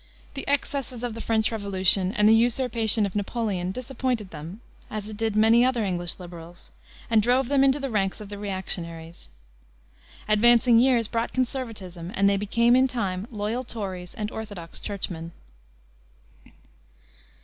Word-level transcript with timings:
The 0.33 0.47
excesses 0.49 1.03
of 1.03 1.13
the 1.13 1.21
French 1.21 1.51
Revolution, 1.51 2.11
and 2.13 2.27
the 2.27 2.33
usurpation 2.33 3.05
of 3.05 3.15
Napoleon 3.15 3.71
disappointed 3.71 4.31
them, 4.31 4.59
as 4.89 5.07
it 5.07 5.15
did 5.15 5.35
many 5.35 5.63
other 5.63 5.85
English 5.85 6.17
liberals, 6.17 6.71
and 7.11 7.21
drove 7.21 7.49
them 7.49 7.63
into 7.63 7.79
the 7.79 7.91
ranks 7.91 8.19
of 8.19 8.29
the 8.29 8.39
reactionaries. 8.39 9.29
Advancing 10.27 10.79
years 10.79 11.07
brought 11.07 11.33
conservatism, 11.33 12.11
and 12.15 12.27
they 12.27 12.35
became 12.37 12.75
in 12.75 12.87
time 12.87 13.27
loyal 13.29 13.63
Tories 13.63 14.15
and 14.15 14.31
orthodox 14.31 14.79
Churchmen. 14.79 15.33